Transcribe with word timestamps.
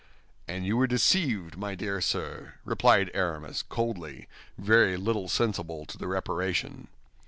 "And 0.47 0.65
you 0.65 0.77
were 0.77 0.87
deceived, 0.87 1.57
my 1.59 1.75
dear 1.75 2.01
sir," 2.01 2.55
replied 2.65 3.11
Aramis, 3.13 3.61
coldly, 3.61 4.27
very 4.57 4.97
little 4.97 5.27
sensible 5.27 5.85
to 5.85 5.95
the 5.95 6.07
reparation. 6.07 6.87